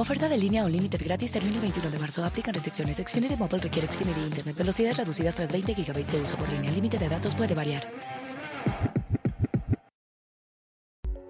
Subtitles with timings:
[0.00, 2.24] Oferta de línea o límite gratis termina el 21 de marzo.
[2.24, 2.96] Aplican restricciones.
[2.96, 4.56] Xfinity Mobile requiere Xfinity Internet.
[4.56, 6.70] Velocidades reducidas tras 20 GB de uso por línea.
[6.70, 7.82] El límite de datos puede variar.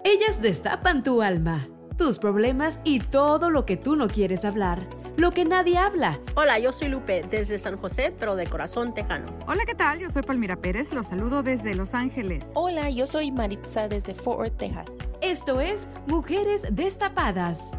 [0.05, 5.31] Ellas destapan tu alma, tus problemas y todo lo que tú no quieres hablar, lo
[5.31, 6.21] que nadie habla.
[6.35, 9.25] Hola, yo soy Lupe desde San José, pero de corazón tejano.
[9.47, 9.99] Hola, ¿qué tal?
[9.99, 12.47] Yo soy Palmira Pérez, los saludo desde Los Ángeles.
[12.53, 15.09] Hola, yo soy Maritza desde Fort Worth, Texas.
[15.19, 17.71] Esto es Mujeres Destapadas.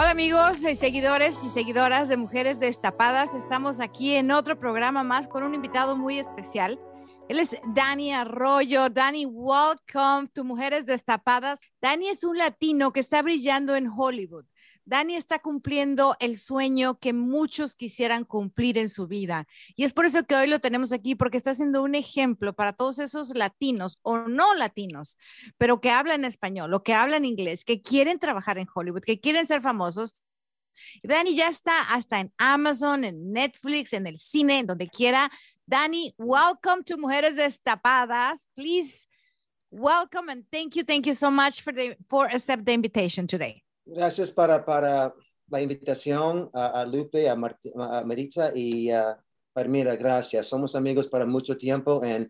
[0.00, 3.34] Hola amigos y seguidores y seguidoras de Mujeres Destapadas.
[3.34, 6.78] Estamos aquí en otro programa más con un invitado muy especial.
[7.28, 8.90] Él es Dani Arroyo.
[8.90, 11.58] Dani, welcome to Mujeres Destapadas.
[11.82, 14.44] Dani es un latino que está brillando en Hollywood.
[14.88, 19.46] Dani está cumpliendo el sueño que muchos quisieran cumplir en su vida.
[19.76, 22.72] Y es por eso que hoy lo tenemos aquí, porque está siendo un ejemplo para
[22.72, 25.18] todos esos latinos o no latinos,
[25.58, 29.46] pero que hablan español o que hablan inglés, que quieren trabajar en Hollywood, que quieren
[29.46, 30.16] ser famosos.
[31.02, 35.30] Dani ya está hasta en Amazon, en Netflix, en el cine, en donde quiera.
[35.66, 38.48] Dani, welcome to Mujeres Destapadas.
[38.56, 39.06] Please
[39.70, 43.62] welcome and thank you, thank you so much for the for accept the invitation today.
[43.90, 45.14] Gracias para, para
[45.48, 49.18] la invitación a, a Lupe, a, Marti, a, Maritza y a
[49.52, 49.96] Palmira.
[49.96, 50.46] Gracias.
[50.46, 52.28] Somos amigos para mucho tiempo y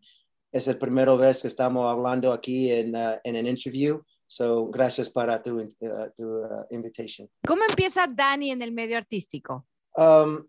[0.53, 4.01] es la primera vez que estamos hablando aquí en, uh, en un interview.
[4.29, 5.69] So, gracias para tu, uh,
[6.17, 7.29] tu uh, invitation.
[7.45, 9.67] ¿Cómo empieza Dani en el medio artístico?
[9.97, 10.45] Um,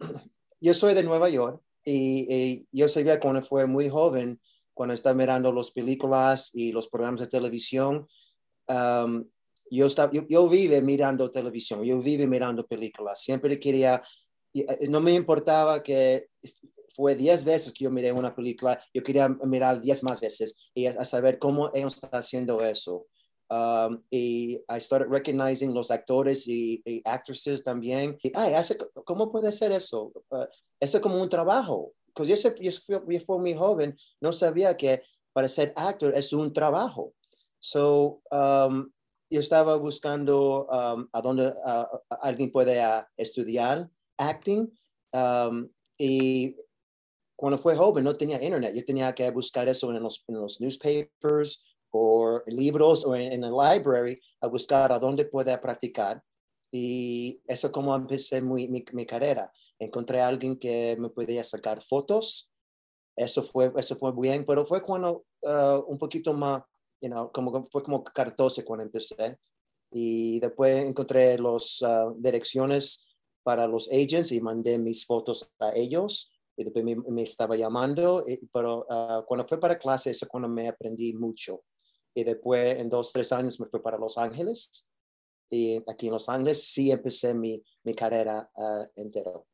[0.61, 4.39] yo soy de Nueva York y, y, yo sabía cuando fue muy joven,
[4.75, 8.05] cuando estaba mirando las películas y los programas de televisión,
[8.67, 9.25] um,
[9.71, 14.01] yo, estaba, yo, yo vive mirando televisión, yo vive mirando películas, siempre quería,
[14.89, 16.27] no me importaba que
[16.95, 20.85] fue 10 veces que yo miré una película, yo quería mirar 10 más veces y
[20.85, 23.07] a, a saber cómo ellos están haciendo eso.
[23.51, 28.17] Um, y I started recognizing los actores y, y actresses también.
[28.21, 30.11] Y, ay, hace, ¿cómo puede ser eso?
[30.29, 30.45] Uh,
[30.79, 31.93] eso es como un trabajo.
[32.13, 35.01] Porque yo, yo, fui, yo fui muy joven, no sabía que
[35.33, 37.13] para ser actor es un trabajo.
[37.59, 38.91] So, um,
[39.29, 41.85] yo estaba buscando um, a dónde uh,
[42.21, 44.67] alguien puede uh, estudiar acting
[45.13, 46.55] um, y
[47.35, 50.25] cuando fue joven no tenía internet, yo tenía que buscar eso en los,
[50.59, 56.21] newspapers o libros o en, el library a buscar a dónde puede practicar
[56.71, 59.51] y eso como empecé mi, mi, mi, carrera.
[59.79, 62.51] Encontré a alguien que me podía sacar fotos,
[63.15, 66.63] eso fue, eso fue bien, pero fue cuando uh, un poquito más
[67.01, 69.37] you know, como fue como 14 cuando empecé.
[69.91, 73.07] Y después encontré las uh, direcciones
[73.43, 76.31] para los agents y mandé mis fotos a ellos.
[76.55, 80.49] Y después me, me estaba llamando, y, pero uh, cuando fue para clase, eso cuando
[80.49, 81.63] me aprendí mucho.
[82.13, 84.85] Y después, en dos, tres años, me fui para Los Ángeles.
[85.49, 89.47] Y aquí en Los Ángeles sí empecé mi, mi carrera uh, entero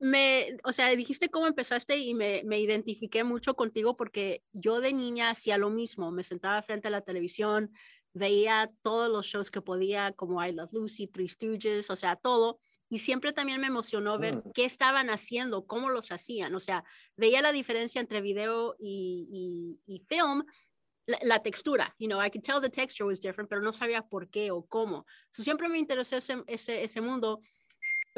[0.00, 4.94] me, o sea, dijiste cómo empezaste y me, me, identifiqué mucho contigo porque yo de
[4.94, 7.70] niña hacía lo mismo, me sentaba frente a la televisión,
[8.14, 12.58] veía todos los shows que podía, como I Love Lucy, Three Stooges, o sea, todo,
[12.88, 14.52] y siempre también me emocionó ver mm.
[14.54, 16.82] qué estaban haciendo, cómo los hacían, o sea,
[17.16, 20.44] veía la diferencia entre video y, y, y film,
[21.06, 24.02] la, la, textura, you know, I could tell the texture was different, pero no sabía
[24.02, 25.04] por qué o cómo.
[25.32, 27.40] So, siempre me interesó ese, ese, ese mundo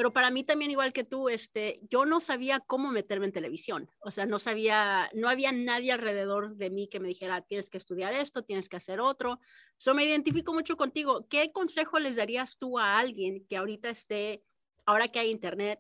[0.03, 3.89] pero para mí también igual que tú, este, yo no sabía cómo meterme en televisión,
[4.01, 7.79] o sea, no sabía, no había nadie alrededor de mí que me dijera, tienes que
[7.79, 9.39] estudiar esto, tienes que hacer otro.
[9.79, 11.29] So me identifico mucho contigo.
[11.29, 14.43] ¿Qué consejo les darías tú a alguien que ahorita esté,
[14.87, 15.79] ahora que hay internet,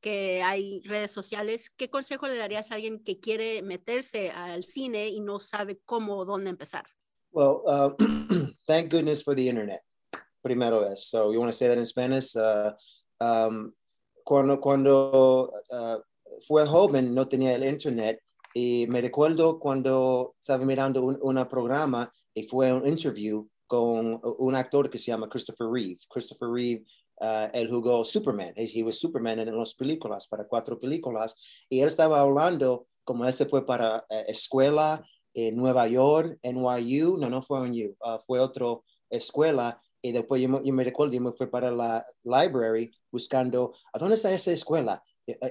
[0.00, 5.08] que hay redes sociales, qué consejo le darías a alguien que quiere meterse al cine
[5.08, 6.86] y no sabe cómo o dónde empezar?
[7.32, 7.90] Well, uh,
[8.68, 9.80] thank goodness for the internet.
[10.44, 11.08] Primero es.
[11.08, 12.36] So you want to say that in Spanish?
[12.36, 12.70] Uh,
[13.24, 13.72] Um,
[14.24, 16.00] cuando cuando uh,
[16.46, 18.20] fue joven no tenía el internet
[18.54, 24.54] Y me recuerdo cuando estaba mirando un una programa y fue un interview con un
[24.54, 25.96] actor que se llama Christopher Reeve.
[26.08, 26.84] Christopher Reeve,
[27.20, 28.52] uh, él jugó Superman.
[28.56, 31.34] He, was Superman en las películas, para cuatro películas.
[31.68, 37.28] Y él estaba hablando como ese fue para uh, escuela en Nueva York, NYU, no,
[37.28, 38.66] no fue NYU, uh, fue otra
[39.10, 39.80] escuela.
[40.04, 44.16] Y después yo, yo, me recuerdo, yo me fui para la library buscando, ¿a dónde
[44.16, 45.02] está esa escuela?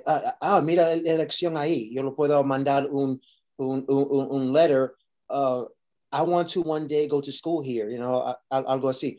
[0.05, 1.91] Ah, ah, mira la elección ahí.
[1.91, 3.19] Yo lo puedo mandar un,
[3.57, 4.93] un, un, un letter.
[5.27, 5.65] Uh,
[6.11, 9.17] I want to one day go to school here, you know, algo así.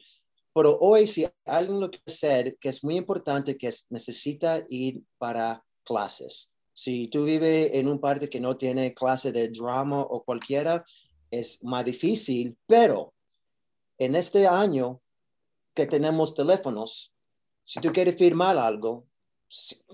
[0.54, 5.02] Pero hoy, si alguien lo que hacer, que es muy importante, que es, necesita ir
[5.19, 6.52] para clases.
[6.72, 10.84] Si tú vives en un parte que no tiene clase de drama o cualquiera,
[11.28, 13.12] es más difícil, pero
[13.98, 15.00] en este año
[15.75, 17.12] que tenemos teléfonos,
[17.65, 19.06] si tú quieres firmar algo,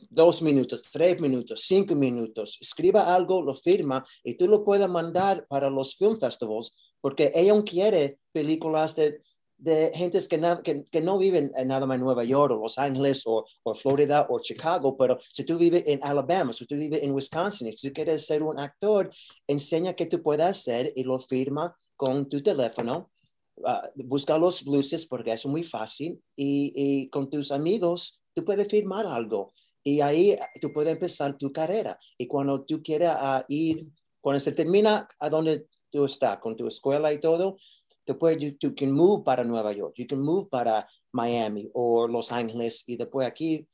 [0.08, 5.46] dos minutos, tres minutos, cinco minutos, escriba algo, lo firma y tú lo puedes mandar
[5.48, 9.22] para los film festivals porque ella quiere películas de,
[9.58, 13.22] de gentes que, que, que, no viven en nada más Nueva York o Los Ángeles
[13.26, 17.12] o, o, Florida o Chicago, pero si tú vives en Alabama, si tú vives en
[17.12, 19.10] Wisconsin, si tú quieres ser un actor,
[19.46, 23.10] enseña que tú puedes hacer y lo firma con tu teléfono.
[23.56, 26.22] Uh, busca los luces porque es muy fácil.
[26.36, 29.52] Y, con tus amigos tú puedes firmar algo.
[29.82, 31.98] Y ahí tú puedes empezar tu carrera.
[32.18, 33.86] Y cuando tú quieras uh, ir,
[34.20, 37.56] cuando se termina a donde tú estás, con tu escuela y todo,
[38.04, 42.32] tú puedes, tú can move para Nueva York, you can move para Miami o Los
[42.32, 42.84] Ángeles.
[42.86, 43.66] Y después aquí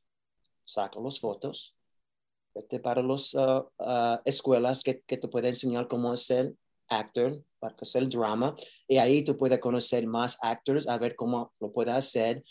[0.64, 1.76] saca las fotos,
[2.54, 3.36] vete para las
[4.24, 6.54] escuelas que, que te pueden enseñar cómo ser
[6.88, 8.54] actor, para hacer drama,
[8.86, 12.44] y ahí tú puedes conocer más actors, a ver cómo lo puedes hacer,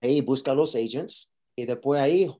[0.00, 2.30] ahí busca los agents y después ahí,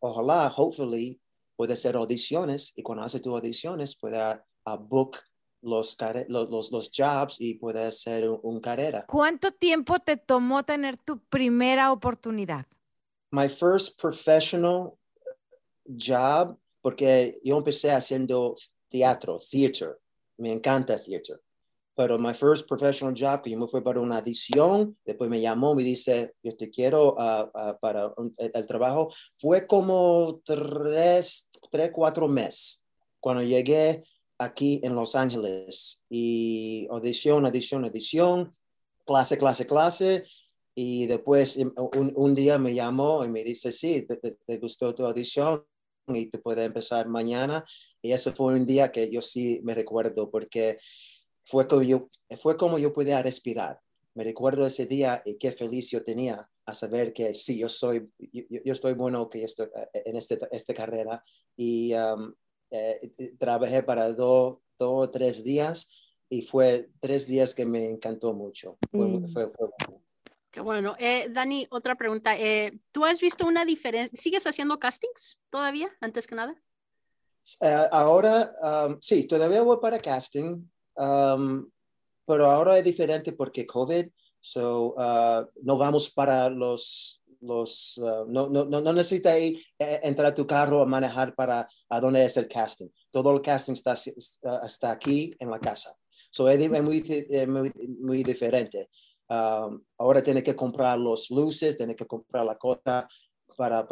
[0.00, 1.20] ojalá, hopefully,
[1.56, 4.18] puede hacer audiciones y cuando hace tus audiciones puede
[4.66, 5.18] uh, book
[5.62, 5.96] los,
[6.28, 9.06] los, los, los, jobs y puede hacer un, un, carrera.
[9.06, 12.66] ¿Cuánto tiempo te tomó tener tu primera oportunidad?
[13.30, 14.92] My first professional
[15.86, 18.54] job, porque yo empecé haciendo
[18.88, 19.98] teatro, theater.
[20.38, 21.40] Me encanta theater.
[21.96, 25.74] Pero my first professional job, que yo me fui para una edición, después me llamó,
[25.74, 31.48] me dice, yo te quiero uh, uh, para un, el, el, trabajo, fue como tres,
[31.70, 32.84] tres, cuatro meses
[33.20, 34.02] cuando llegué
[34.38, 36.02] aquí en Los Ángeles.
[36.10, 38.52] Y audición, audición, audición,
[39.06, 40.24] clase, clase, clase,
[40.74, 44.94] y después un, un día me llamó y me dice, sí, te, te, te gustó
[44.94, 45.64] tu audición
[46.08, 47.62] y te puede empezar mañana,
[48.04, 50.76] y eso fue un día que yo sí me recuerdo porque
[51.42, 53.80] fue como yo, fue como yo podía respirar.
[54.12, 58.06] Me recuerdo ese día y qué feliz yo tenía a saber que sí, yo soy,
[58.30, 61.24] yo, yo estoy bueno que estoy eh, en este, esta carrera
[61.56, 62.34] y um,
[62.70, 65.88] eh, trabajé para dos o tres días
[66.28, 68.76] y fue tres días que me encantó mucho.
[68.92, 69.24] Mm.
[69.32, 69.96] Fue, fue, fue,
[70.50, 70.94] Qué bueno.
[70.98, 72.38] Eh, Dani, otra pregunta.
[72.38, 74.20] Eh, ¿Tú has visto una diferencia?
[74.20, 76.54] ¿Sigues haciendo castings todavía, antes que nada?
[77.60, 80.66] Uh, ahora, um, sí, todavía voy para casting.
[80.96, 81.70] Um,
[82.26, 84.06] pero ahora es diferente porque COVID,
[84.40, 88.92] so, uh, no vamos para los, uh, no, no,
[89.38, 92.88] ir, eh, entrar a tu carro a manejar para a dónde es el casting.
[93.10, 93.94] Todo el casting está,
[94.62, 95.94] está aquí en la casa.
[96.30, 97.02] So, es muy,
[98.00, 98.88] muy, diferente.
[99.28, 103.06] Um, ahora tiene que comprar los luces, tiene que comprar la cosa
[103.56, 103.86] para,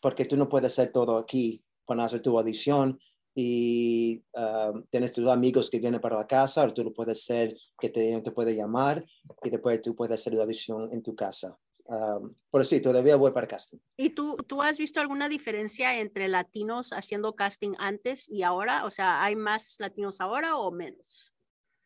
[0.00, 3.00] porque tú no puedes hacer todo aquí cuando haces tu audición
[3.34, 7.56] y um, tienes tus amigos que vienen para la casa, o tú lo puedes hacer,
[7.80, 9.04] que te, te puede llamar
[9.42, 11.58] y después tú puedes hacer la audición en tu casa.
[11.86, 13.78] Um, pero sí, todavía voy para casting.
[13.96, 18.84] ¿Y tú, tú has visto alguna diferencia entre latinos haciendo casting antes y ahora?
[18.84, 21.32] O sea, ¿hay más latinos ahora o menos?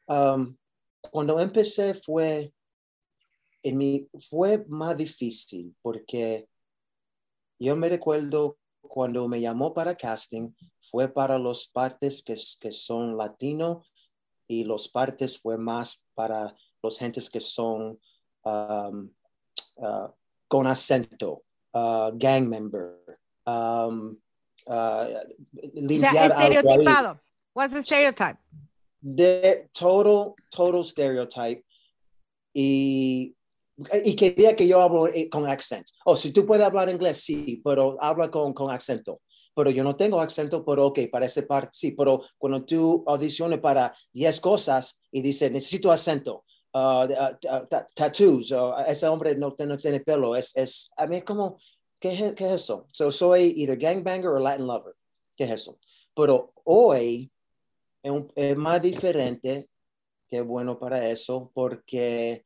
[0.07, 0.55] Um,
[1.11, 2.53] cuando empecé fue,
[3.63, 6.47] en mi, fue más difícil porque
[7.59, 8.59] yo me recuerdo
[8.95, 13.83] cuando me llamó para casting, fue para los partes que, que son latino
[14.47, 17.99] y los partes fue más para los gentes que son
[18.45, 19.11] um,
[19.79, 20.09] uh,
[20.47, 23.01] con acento, uh, gang member.
[23.45, 24.17] Um,
[24.69, 27.19] uh, o sea, estereotipado.
[27.53, 28.39] What's the stereotype?
[29.01, 31.65] De total, total stereotype.
[32.55, 33.34] Y
[34.04, 35.93] y quería que yo hablo eh, con acento.
[36.04, 39.21] O oh, si tú puedes hablar inglés, sí, pero habla con, con acento.
[39.54, 43.61] Pero yo no tengo acento, pero ok, para esa parte sí, pero cuando tú audiciones
[43.61, 49.78] para 10 cosas y dice necesito acento, uh, uh, tattoos, uh, ese hombre no, no,
[49.78, 51.57] tiene pelo, es, es, a mí es como,
[52.00, 52.87] ¿qué, ¿qué es eso?
[52.93, 54.95] So, soy either gangbanger o Latin lover.
[55.37, 55.78] ¿Qué es eso?
[56.14, 57.31] pero hoy
[58.02, 59.69] es, un- es más diferente,
[60.28, 62.45] que bueno para eso, porque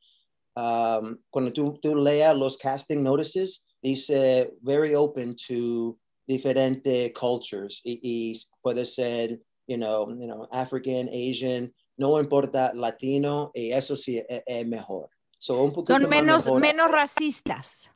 [0.55, 7.99] um, cuando tú, tú leas los casting notices, dice very open to diferentes cultures y,
[8.03, 14.17] y puede ser, you know, you know, African, Asian, no importa latino, y eso sí
[14.17, 15.09] es, es mejor.
[15.37, 16.61] So, un Son menos, mejor.
[16.61, 17.89] menos racistas.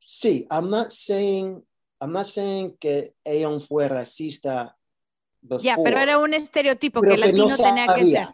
[0.00, 1.62] Sí, I'm not saying,
[2.00, 4.78] I'm not saying que Aeon fue racista
[5.62, 8.28] Ya, pero before, era un estereotipo pero que que no latino tenía que ser.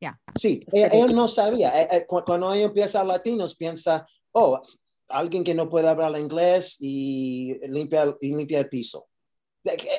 [0.00, 0.20] Ya.
[0.38, 1.82] Sí, él, él no sabía.
[1.82, 4.60] Eh, cu- Cuando ella empieza a latinos, piensa, oh,
[5.08, 9.08] alguien que no puede hablar inglés y limpia, y limpia el piso.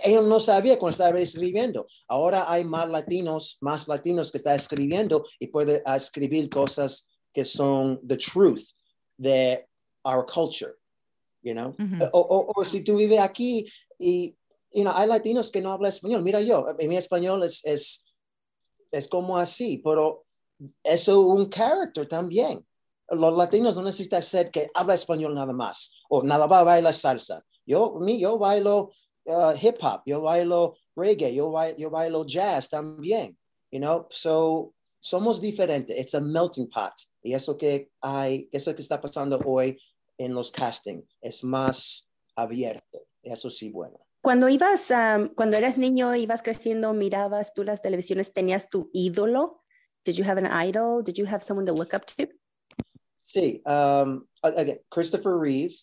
[0.06, 1.86] Él no sabía cuando estaba escribiendo.
[2.08, 8.00] Ahora hay más latinos, más latinos que están escribiendo y puede escribir cosas que son
[8.08, 8.64] the truth
[9.18, 9.68] de
[10.06, 10.74] our culture,
[11.42, 11.70] you know?
[11.78, 11.98] Ujú.
[12.14, 13.66] o, o- o si tú vives aquí
[14.00, 14.38] y
[14.74, 16.22] you know, hay latinos que no hablan español.
[16.24, 18.06] Mira yo, mi español es, es,
[18.92, 20.26] es como así, pero
[20.84, 22.66] eso es un carácter también.
[23.10, 27.44] Los latinos no necesitan ser que habla español nada más o nada más baila salsa.
[27.66, 28.92] Yo, mi, yo bailo
[29.26, 33.38] uh, hip hop, yo bailo reggae, yo, bailo, yo bailo jazz también,
[33.72, 35.98] you know, so somos diferentes.
[35.98, 36.94] It's a melting pot.
[37.24, 39.78] Y eso que hay, eso que está pasando hoy
[40.18, 43.08] en los casting es más abierto.
[43.24, 44.07] Eso sí, bueno.
[44.28, 49.64] Cuando ibas, am, cuando eras niño, ibas creciendo, mirabas tú las televisiones, ¿tenías tu ídolo?
[50.04, 51.02] Did you have an idol?
[51.02, 52.28] Did you have someone to look up to?
[53.24, 55.74] Sí, um, again, Christopher Reeve,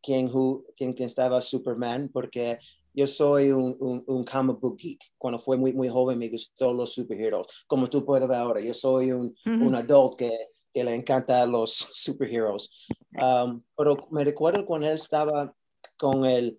[0.00, 2.60] quien, who, quien, quien estaba Superman, porque
[2.94, 5.00] yo soy un, un, un comic book geek.
[5.18, 7.48] Cuando fue muy, muy joven me gustó los superhéroes.
[7.66, 9.66] Como tú puedes ver ahora, yo soy un, Ujú.
[9.66, 10.30] un adulto que,
[10.72, 12.70] que le encanta los superhéroes.
[13.20, 15.52] Um, pero me recuerdo cuando él estaba
[15.96, 16.56] con el,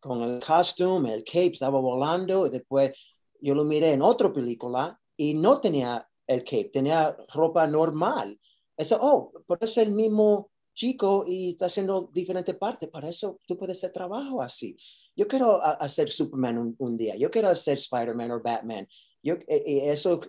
[0.00, 2.92] con el costume, el cape, estaba volando y después
[3.40, 8.38] yo lo miré en otra película y no tenía el cape, tenía ropa normal.
[8.76, 12.88] Eso, oh, pero es el mismo chico y está haciendo diferente parte.
[12.88, 14.76] Para eso tú puedes hacer trabajo así.
[15.16, 17.16] Yo quiero hacer Superman un, un día.
[17.16, 18.86] Yo quiero hacer Spider-Man o Batman.
[19.22, 20.20] Yo, eh, eh, eso,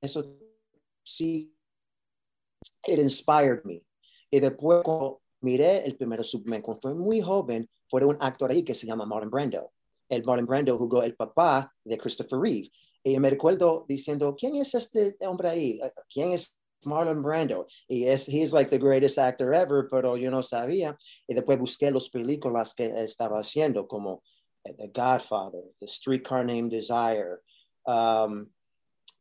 [0.00, 0.38] eso
[1.02, 1.54] sí,
[2.86, 3.82] it inspired me.
[4.30, 8.62] Y después cuando miré el primer Superman, cuando fue muy joven, fue un actor ahí
[8.62, 9.72] que se llama Marlon Brando.
[10.08, 12.70] El Marlon Brando jugó el papá de Christopher Reeve.
[13.02, 15.80] Y me recuerdo diciendo, ¿quién es este hombre ahí?
[16.12, 17.66] ¿Quién es Marlon Brando?
[17.88, 20.96] Y es, he's like the greatest actor ever, pero yo no sabía.
[21.26, 24.22] Y después busqué las películas que estaba haciendo, como
[24.64, 27.40] eh, The Godfather, The Streetcar Named Desire,
[27.86, 28.50] um,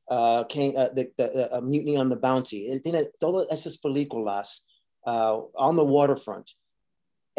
[0.09, 2.69] uh, uh, uh, Mutiny on the Bounty.
[2.69, 4.67] Él tiene todas esas películas
[5.05, 6.51] on the waterfront.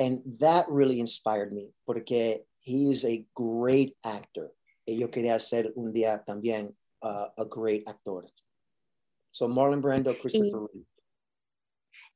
[0.00, 4.54] And that really inspired me, porque he is a great actor.
[4.86, 8.24] Y yo quería ser un día también uh, a great actor.
[9.30, 10.86] So Marlon Brando, Christopher Reeve.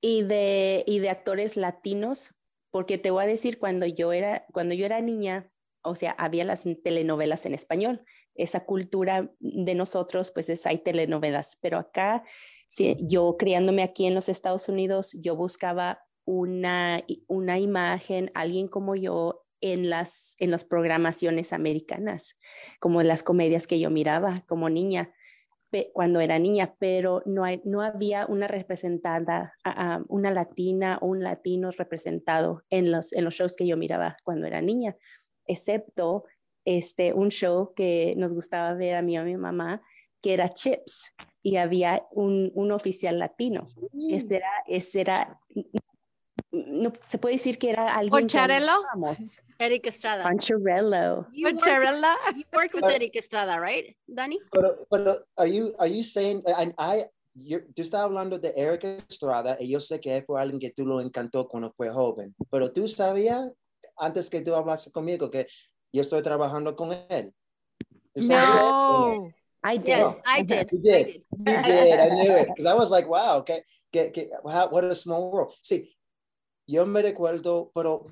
[0.00, 2.35] Y de, y de actores latinos,
[2.71, 5.50] porque te voy a decir, cuando yo era, cuando yo era niña,
[5.83, 8.03] o sea, había las telenovelas en español.
[8.35, 12.25] Esa cultura de nosotros, pues es, hay telenovelas, pero acá,
[12.69, 18.95] sí, yo criándome aquí en los Estados Unidos, yo buscaba una, una imagen, alguien como
[18.97, 22.37] yo en las, en las programaciones americanas,
[22.81, 25.12] como las comedias que yo miraba como niña
[25.71, 29.54] pe- cuando era niña, pero no, hay, no había una representada,
[30.09, 34.47] una latina o un latino representado en los, en los shows que yo miraba cuando
[34.47, 34.97] era niña,
[35.47, 36.25] excepto
[36.64, 39.83] este, un show que nos gustaba ver a mí y a mi mamá,
[40.23, 41.12] que era Chips,
[41.43, 43.66] y había un, un oficial latino.
[44.11, 45.38] Ese era, ese era,
[46.55, 48.73] no, se puede decir que era alguien con ¿Poncharello?
[49.59, 50.25] Eric Estrada.
[50.25, 51.27] Poncharello.
[51.33, 51.49] You
[52.37, 54.39] you worked with Eric Estrada, right, Danny?
[54.53, 58.85] Pero, pero, are you, are you saying, I, I, you're- tú estás hablando de Eric
[59.09, 62.73] Estrada y yo sé que fue alguien que tú lo encantó cuando fue joven, pero
[62.73, 63.51] tú sabías,
[63.97, 65.47] antes que tú hablaste conmigo, que
[65.93, 67.33] yo estoy trabajando con él.
[68.15, 69.31] No.
[69.67, 69.89] I did.
[69.89, 70.69] Yes, I did.
[70.73, 71.07] You I did.
[71.07, 71.23] did.
[71.33, 72.01] You did.
[72.01, 72.49] I knew it.
[72.49, 75.55] Because I was like, wow, okay, que, que, wow, what a small world.
[75.63, 75.89] Sí,
[76.66, 78.06] yo me recuerdo, pero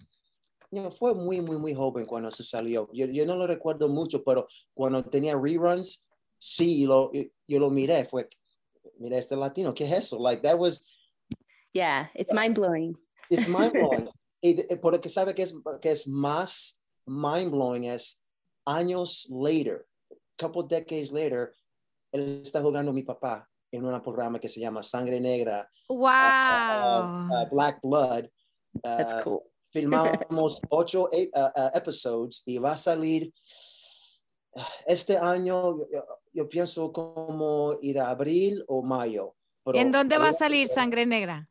[0.71, 2.89] you know, fue muy, muy, muy joven cuando se salió.
[2.93, 6.05] Yo, yo no lo recuerdo mucho, pero cuando tenía reruns,
[6.39, 8.05] sí, lo, yo lo miré.
[8.05, 8.29] Fue,
[8.99, 10.19] mira este latino, ¿qué es eso?
[10.19, 10.81] Like, that was,
[11.75, 12.97] Yeah, it's mind blowing.
[13.31, 14.09] it's mind blowing.
[14.43, 18.23] y de- porque sabe que es, que es más mind blowing es
[18.67, 19.87] años later,
[20.39, 21.53] couple decades later,
[22.13, 26.09] él está jugando a mi papá en un programa que se llama Sangre Negra, Wow.
[26.09, 28.29] uh, Black Blood.
[28.83, 29.43] That's uh, cool.
[29.73, 33.33] filmamos ocho e- uh, uh, episodios y va a salir
[34.87, 39.35] este año, yo, yo pienso como ir a abril o mayo.
[39.65, 41.49] pero ¿En dónde va a salir Sangre Negra?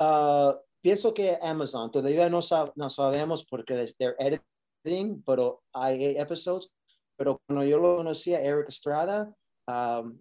[0.00, 6.04] Uh, pienso que Amazon, todavía no, sab- no sabemos porque es- they're editing, pero hay
[6.04, 6.70] eight episodes.
[7.16, 9.34] Pero cuando yo lo conocí a Eric Estrada,
[9.66, 10.20] um,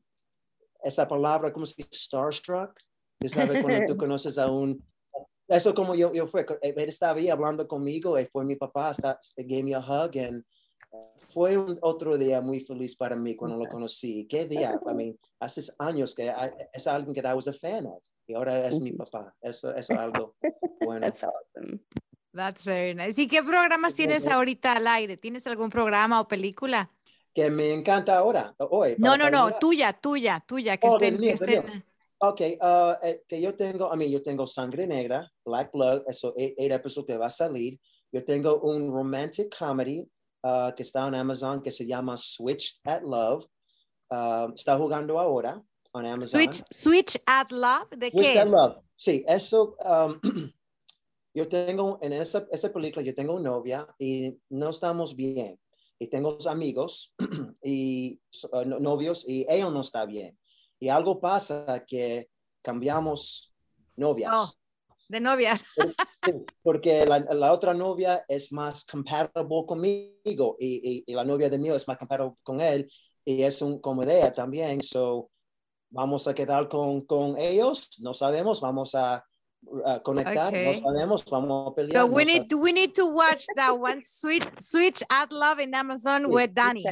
[0.81, 1.89] esa palabra, ¿cómo se dice?
[1.91, 2.73] Starstruck.
[3.19, 4.83] Tú sabes cuando tú conoces a un...
[5.47, 9.19] Eso como yo, yo fue, él estaba ahí hablando conmigo y fue mi papá, hasta
[9.37, 10.43] gave me a hug and
[11.17, 14.27] fue un otro día muy feliz para mí cuando lo conocí.
[14.29, 14.79] ¿Qué día?
[14.85, 18.33] I mean, hace años que I- es alguien que I was a fan of y
[18.35, 19.33] ahora es mi papá.
[19.41, 20.35] Eso eso es algo
[20.81, 21.07] bueno.
[21.07, 21.79] That's awesome.
[22.33, 23.19] That's very nice.
[23.19, 25.17] ¿Y qué programas tienes ahorita al aire?
[25.17, 26.91] ¿Tienes algún programa o película?
[27.33, 28.95] Que me encanta ahora, hoy.
[28.99, 31.83] No, no, no, tuya, tuya, tuya, que Oh, estén, mío, que estén-
[32.19, 36.33] Ok, ah, eh, que yo tengo, a mí yo tengo Sangre Negra, Black Blood, eso,
[36.35, 37.79] eight, eight episodes que va a salir.
[38.11, 40.09] Yo tengo un romantic comedy
[40.43, 43.45] ah, que está en Amazon que se llama Switched at Love.
[44.09, 45.61] Ah, está jugando ahora
[45.93, 46.41] en Amazon.
[46.41, 48.51] Switch, Switch at Love, ¿de Switched qué at es?
[48.51, 48.75] Love.
[48.95, 50.19] Sí, eso, um,
[51.35, 55.59] yo tengo, en esa, esa película yo tengo novia y no estamos bien.
[55.99, 57.13] Y tengo amigos
[57.63, 58.19] y
[58.53, 60.37] uh, no- novios y ella no está bien.
[60.79, 62.27] Y algo pasa que
[62.61, 63.53] cambiamos
[63.95, 64.31] novias.
[64.33, 64.51] Oh.
[65.09, 65.63] De novias.
[66.61, 71.57] Porque la, la otra novia es más compatible conmigo y, y- y la novia de
[71.57, 72.85] mí es más compatible con él
[73.23, 73.79] y es un
[74.09, 74.81] ella también.
[74.83, 75.29] So,
[75.89, 79.23] vamos a quedar con, con ellos, no sabemos, vamos a,
[80.03, 80.81] conectar, Okay.
[80.81, 82.01] no sabemos, vamos a pelear.
[82.01, 85.59] So no we sab- need, we need to watch that one, Switch, Switch at Love
[85.61, 86.83] in Amazon with Danny.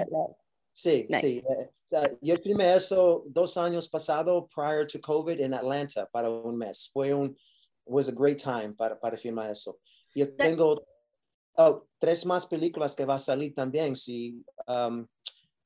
[0.75, 1.21] Sí, Nice.
[1.21, 1.43] sí.
[1.47, 6.57] eh, eh, yo filmé eso dos años pasado, prior to COVID, en Atlanta para un
[6.57, 6.89] mes.
[6.91, 7.35] Fue un,
[7.85, 9.79] was a great time para, para filmar eso.
[10.13, 10.85] Yo tengo
[11.57, 13.95] oh, tres más películas que va a salir también.
[13.95, 15.07] Sí, um,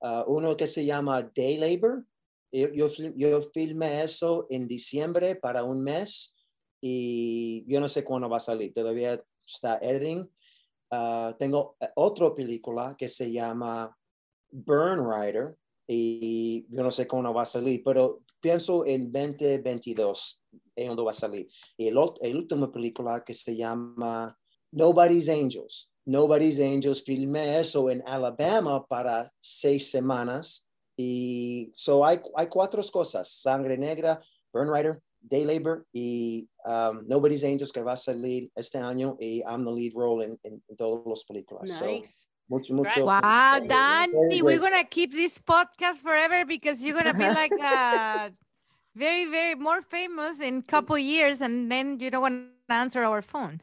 [0.01, 2.05] uh, uno que se llama Day Labor.
[2.51, 6.35] Yo, yo, yo filmé eso en diciembre para un mes
[6.81, 8.73] y yo no sé cuándo va a salir.
[8.73, 10.29] Todavía está editing.
[10.91, 13.95] Ah, tengo eh, otra película que se llama
[14.51, 15.55] Burn Rider
[15.87, 20.41] y yo no sé cuándo va a salir, pero pienso en 2022
[20.75, 21.47] es donde va a salir.
[21.77, 24.37] El, último película que se llama
[24.71, 25.91] Nobody's Angels.
[26.05, 30.65] Nobody's Angels, filmé eso en Alabama para seis semanas.
[30.97, 34.19] Y so hay, hay cuatro cosas, Sangre Negra,
[34.53, 39.41] Burn Rider, Day Labor y um, Nobody's Angels que va a salir este año y
[39.41, 41.69] I'm the lead role en, en, en todas las películas.
[41.69, 41.85] So,
[42.49, 42.69] Nice.
[42.69, 43.05] mucho, mucho.
[43.05, 48.29] Wow, very Danny, we're gonna keep this podcast forever because you're gonna be like uh,
[48.95, 53.03] very, very more famous in a couple years, and then you don't want to answer
[53.03, 53.61] our phone.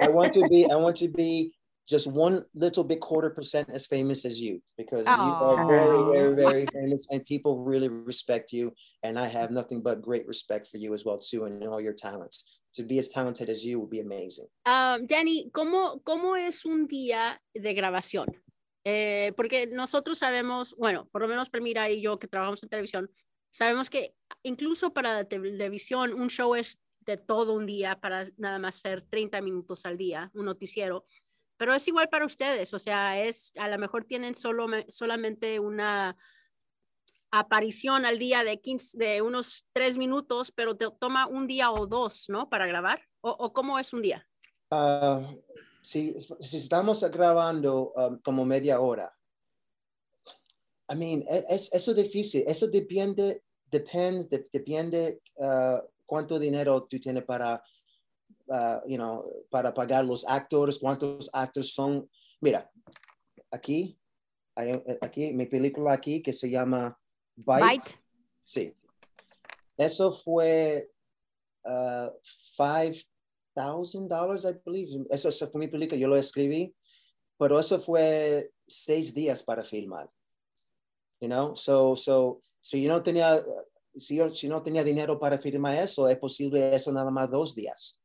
[0.00, 1.52] I want to be I want to be
[1.88, 6.34] just one little bit quarter percent as famous as you because you are very very
[6.34, 10.78] very famous and people really respect you and I have nothing but great respect for
[10.78, 12.60] you as well too and all your talents.
[12.76, 14.46] To be as talented as you would be amazing.
[14.64, 18.28] Ah, Danny, ¿cómo, ¿cómo es un día de grabación?
[18.84, 23.10] Eh, porque nosotros sabemos, bueno, por lo menos Permira y yo que trabajamos en televisión,
[23.52, 28.58] sabemos que incluso para la televisión un show es de todo un día para nada
[28.58, 31.04] más ser 30 minutos al día, un noticiero,
[31.62, 36.16] pero es igual para ustedes, o sea, es a lo mejor tienen solo, solamente una
[37.30, 41.86] aparición al día de 15, de unos tres minutos, pero te toma un día o
[41.86, 42.50] dos, ¿no?
[42.50, 44.26] Para grabar, o, o cómo es un día.
[44.72, 45.32] Ah,
[45.82, 49.16] si, si estamos grabando um, como media hora,
[50.90, 56.82] I mean, e- es, eso es difícil, eso depende, depende, de- depende ah, cuánto dinero
[56.88, 57.62] tú tienes para,
[58.50, 62.08] ah, you know, para pagar los actores, cuántos actores son.
[62.40, 62.70] Mira,
[63.50, 63.98] aquí,
[65.00, 66.98] aquí, mi película aquí que se llama
[67.36, 67.62] Bite.
[67.62, 67.98] Bite.
[68.44, 68.74] Sí.
[69.76, 70.90] Eso fue
[71.64, 72.08] uh,
[72.56, 72.96] five
[73.54, 75.06] thousand dollars, I believe.
[75.10, 76.74] Eso, eso fue mi película, yo lo escribí,
[77.38, 80.10] pero eso fue seis días para filmar.
[81.20, 83.44] You know, so, so, si yo no tenía,
[83.94, 87.54] si yo si no tenía dinero para filmar eso, es posible eso nada más dos
[87.54, 87.98] días.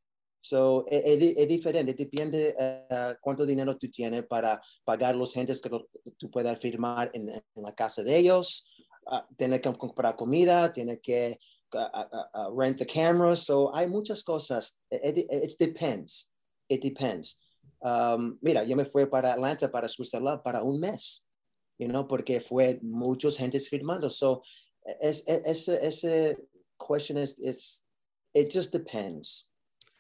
[0.50, 5.34] So, es, es di- es diferente, depende uh, cuánto dinero tú tienes para pagar los
[5.34, 5.70] gentes que
[6.18, 8.66] tú puedas firmar en, en la casa de ellos,
[9.06, 9.22] uh,
[9.62, 11.38] que comprar comida, tiene que
[11.74, 13.36] uh, rent the.
[13.36, 14.80] So hay muchas cosas.
[14.90, 16.30] It, it, it depends.
[16.70, 17.38] It depends.
[17.82, 21.24] Um, mira, yo me fui para Atlanta, para Switzerland, para un mes,
[21.78, 24.10] you know, porque fue muchos gentes firmando.
[24.10, 24.42] So
[25.00, 26.38] es, es, ese, ese
[26.78, 27.84] question is,
[28.34, 29.48] it just depends.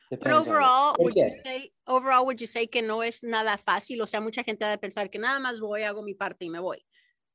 [0.09, 4.01] Pero overall, ¿Por would you say, overall, would you say que no es nada fácil?
[4.01, 6.49] O sea, mucha gente ha de pensar que nada más voy, hago mi parte y
[6.49, 6.85] me voy.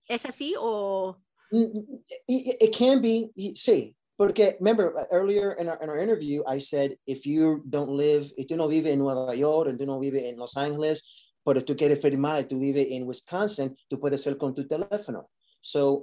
[0.08, 1.16] ¿Es así o?
[1.50, 6.96] Mm, It, can be, sí, porque remember earlier in our, in our interview, I said
[7.06, 10.24] if you don't live, if tú no vives en Nueva York and tú no vives
[10.24, 11.02] en Los Ángeles,
[11.44, 15.28] pero tú quieres firmar y tú vives en Wisconsin, tú puedes hacer con tu teléfono.
[15.60, 16.00] So,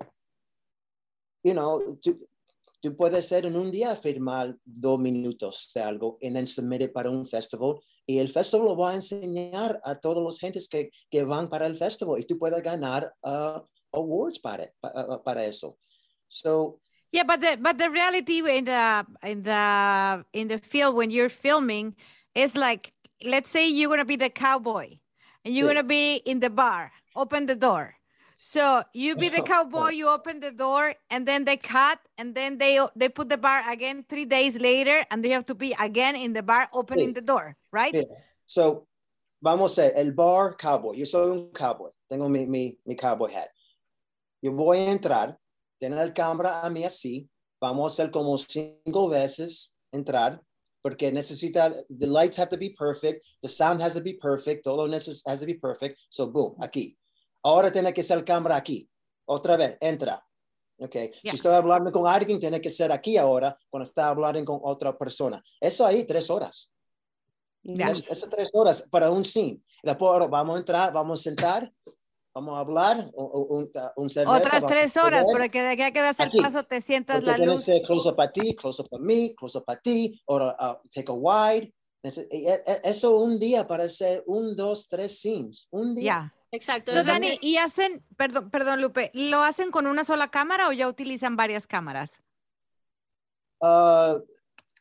[1.44, 2.20] you know, tú,
[2.82, 6.94] tú puedes hacer en un día firmar dos minutos de algo and then submit it
[6.94, 10.90] para un festival y el festival lo va a enseñar a todos los gentes que,
[11.12, 13.60] que van para el festival y tú puedes ganar uh,
[13.94, 15.78] awards para, para, para eso.
[16.28, 16.80] So,
[17.12, 21.28] Yeah, but the but the reality in the in the in the field when you're
[21.28, 21.96] filming
[22.36, 22.92] is like
[23.26, 25.00] let's say you're gonna be the cowboy
[25.44, 25.74] and you're Yeah.
[25.82, 27.96] gonna be in the bar, open the door.
[28.42, 32.58] So you be the cowboy, you open the door, and then they cut, and then
[32.58, 36.16] they they put the bar again three days later, and they have to be again
[36.16, 37.16] in the bar opening Sí.
[37.16, 37.94] the door, right?
[38.46, 38.88] so
[39.44, 40.96] vamos a el bar cowboy.
[40.96, 43.50] Yo soy un cowboy, tengo mi, mi, mi cowboy hat.
[44.42, 45.38] Yo voy a entrar,
[45.82, 47.28] tener el cámara a mí así,
[47.60, 50.42] vamos a hacer como cinco veces entrar,
[50.82, 54.88] porque necesita, the lights have to be perfect, the sound has to be perfect, todo
[54.90, 56.00] has to be perfect.
[56.10, 56.96] So, boom, aquí.
[57.44, 58.90] Ahora tiene que ser el cámara aquí.
[59.26, 60.26] Otra vez, entra.
[60.82, 61.10] Okay.
[61.24, 61.32] Yeah.
[61.32, 64.98] Si estoy hablando con alguien, tiene que ser aquí ahora, cuando está hablando con otra
[64.98, 65.44] persona.
[65.60, 66.72] Eso ahí, tres horas.
[67.64, 67.90] Yeah.
[67.92, 69.62] Es, es tres horas para un scene.
[69.84, 71.74] Después vamos a entrar, vamos a sentar,
[72.34, 76.20] vamos a hablar, un, un, cerveza, Otras a tres horas, porque de aquí que das
[76.20, 77.66] el paso te sientas porque la luz.
[77.86, 81.12] close up a ti, close up a mí, close up a ti, o uh, take
[81.12, 81.74] a wide.
[82.02, 85.68] Nece- e- e- Eso un día para hacer un, dos, tres scenes.
[85.72, 86.04] Un día.
[86.04, 86.34] Yeah.
[86.52, 86.92] Exacto.
[86.92, 90.72] So, es Dani, ¿y hacen, perdón, perdón, Lupe, ¿lo hacen con una sola cámara o
[90.72, 92.22] ya utilizan varias cámaras?
[93.62, 94.22] Uh,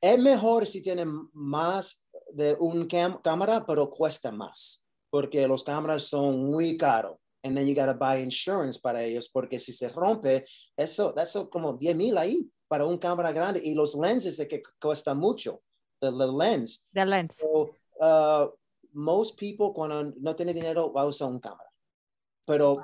[0.00, 2.02] es mejor si tienen más
[2.32, 7.16] de un cam- cámara, pero cuesta más, porque los cámaras son muy caros.
[7.44, 10.44] And then you gotta buy insurance para ellos, porque si se rompe,
[10.76, 14.62] eso, eso como 10 mil ahí para un cámara grande y los lenses de que
[14.80, 15.62] cuesta mucho,
[16.00, 16.84] the, the lens.
[16.92, 17.36] The lens.
[17.36, 18.50] So, uh,
[18.98, 21.70] most people cuando no tienen dinero va a usar un cámara,
[22.46, 22.82] pero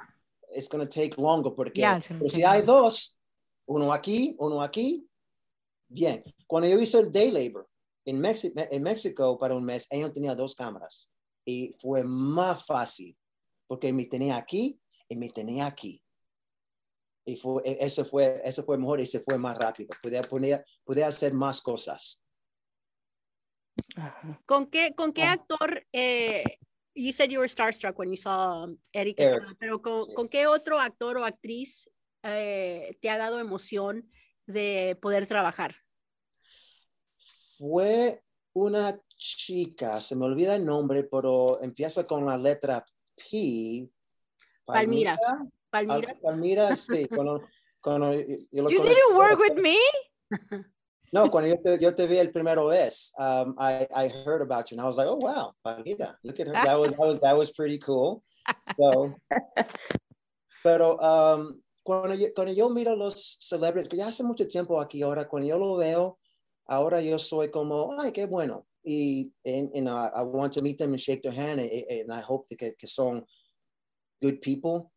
[0.55, 2.67] it's gonna take longer porque Yeah, si hay longer.
[2.67, 3.19] dos,
[3.67, 5.09] uno aquí, uno aquí,
[5.89, 6.23] bien.
[6.47, 7.69] Cuando yo hice el day labor
[8.05, 11.11] en, Mexi- en México para un mes, ellos tenían dos cámaras
[11.45, 13.17] y fue más fácil
[13.67, 16.01] porque me tenía aquí y me tenía aquí.
[17.27, 19.89] Y fue, e- eso, fue, eso fue mejor y se fue más rápido.
[20.03, 22.23] Podía, poner, podía hacer más cosas.
[23.97, 24.41] Ajá.
[24.47, 25.33] ¿Con qué, con qué Ah.
[25.33, 25.87] actor?
[25.93, 26.45] Eh,
[26.95, 30.15] you said you were starstruck when you saw um, Eric, Eric, Estrada, pero con, sí.
[30.15, 31.91] ¿con qué otro actor o actriz
[32.23, 34.09] eh, te ha dado emoción
[34.47, 35.75] de poder trabajar?
[37.59, 42.85] Fue una chica, se me olvida el nombre, pero empieza con la letra
[43.17, 43.89] P.
[44.65, 45.19] Palmira.
[45.27, 46.15] Al- Palmira.
[46.23, 47.07] Palmira, sí.
[47.09, 47.43] Cuando,
[47.81, 49.77] cuando yo, yo lo You conocí- didn't work with me?
[51.15, 54.73] No, cuando yo te, yo te vi el primero vez, um, I, I heard about
[54.73, 56.53] you and I was like, oh, wow, Palmira, look at her.
[56.53, 58.21] That was, that was, that was pretty cool.
[58.77, 59.15] So,
[60.65, 65.03] pero um, cuando, yo, cuando yo miro los celebrities, que ya hace mucho tiempo aquí
[65.03, 66.19] ahora, cuando yo lo veo,
[66.69, 68.67] ahora yo soy como, ay, qué bueno.
[68.85, 72.13] Y and, and, uh, I want to meet them and shake their hand and, and
[72.13, 73.23] I hope que, que son
[74.21, 74.91] good people.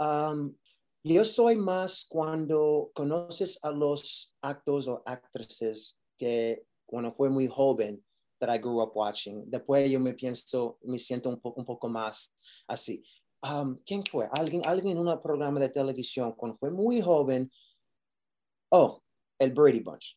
[0.00, 0.56] Um,
[1.02, 8.04] yo soy más cuando conoces a los actores o actrices que cuando fue muy joven
[8.40, 9.48] that I grew up watching.
[9.50, 12.34] Después yo me pienso, me siento un poco, un poco más
[12.66, 13.02] así.
[13.42, 14.28] Um, ¿Quién fue?
[14.32, 17.50] Alguien, alguien en un programa de televisión cuando fue muy joven.
[18.70, 19.02] Oh,
[19.38, 20.16] el Brady Bunch.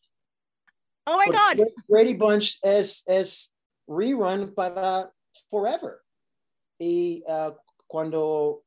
[1.05, 1.65] Oh my God.
[1.87, 3.53] Brady Bunch es, es
[3.87, 5.13] rerun para
[5.49, 6.01] forever.
[6.79, 7.53] Y uh,
[7.87, 8.62] cuando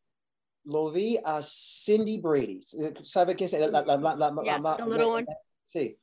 [0.67, 2.61] lo vi a Cindy Brady,
[3.03, 3.59] ¿sabe quién es?
[3.71, 5.27] La, la, la, la- Yeah, la- the little one.
[5.65, 5.99] Sí.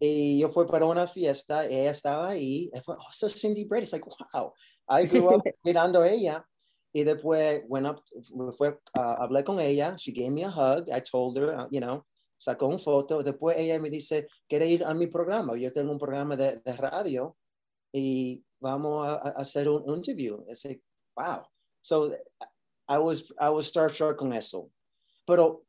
[0.00, 3.84] Y yo fui para una fiesta, ella estaba ahí, y fue, oh, so Cindy Brady.
[3.84, 4.52] It's like, wow.
[4.88, 6.44] I grew up mirando a ella.
[6.92, 8.02] Y después, went up,
[8.56, 11.80] fue, uh, hablé con ella, she gave me a hug, I told her, uh, you
[11.80, 12.04] know,
[12.38, 13.22] sacó una foto.
[13.22, 15.56] Después ella me dice, ¿quiere ir a mi programa?
[15.56, 17.36] Yo tengo un programa de, de radio
[17.92, 20.44] y vamos a, a hacer un interview.
[20.48, 20.82] Es like,
[21.16, 21.44] wow.
[21.82, 22.14] So
[22.88, 24.70] I was, I was starstruck con eso.
[25.26, 25.62] Pero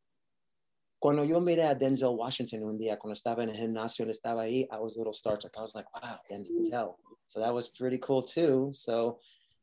[0.99, 4.43] cuando yo miré a Denzel Washington un día, cuando estaba en el gimnasio, él estaba
[4.43, 5.55] ahí, I was a little starstruck.
[5.57, 6.95] I was like, wow, Denzel.
[7.27, 8.71] So that was pretty cool too.
[8.73, 9.19] So,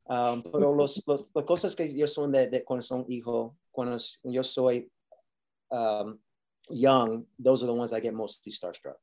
[0.09, 3.99] um, pero los, los, las cosas que yo son de, de cuando son hijo, cuando
[4.25, 4.89] yo soy
[5.71, 6.19] um,
[6.71, 8.97] young, those are the ones I get mostly starstruck.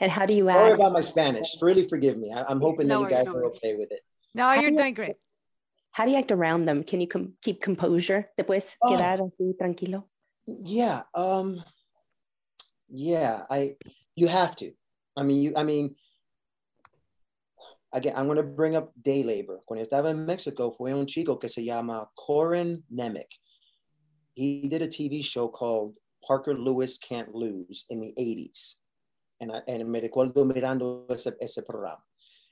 [0.00, 1.62] And how do you Sorry about my Spanish.
[1.62, 2.32] Really forgive me.
[2.32, 4.00] I, I'm hoping No that you guys no are okay with it.
[4.34, 5.16] No, you're doing great.
[5.96, 6.84] How do you act around them?
[6.84, 8.28] Can you com- keep composure?
[8.36, 8.88] ¿Te puedes Oh.
[8.90, 10.04] quedar así tranquilo?
[10.46, 11.04] Yeah.
[11.14, 11.64] Um.
[12.90, 13.46] Yeah.
[13.48, 13.76] I.
[14.14, 14.72] You have to.
[15.16, 15.40] I mean.
[15.40, 15.52] You.
[15.56, 15.96] I mean.
[17.94, 19.60] Again, I'm going to bring up day labor.
[19.66, 23.32] Cuando estaba en Mexico, fue un chico que se llama Corin Nemec.
[24.34, 28.74] He did a TV show called Parker Lewis Can't Lose in the 80s.
[29.40, 32.02] And, I, and me recuerdo mirando ese, ese programa.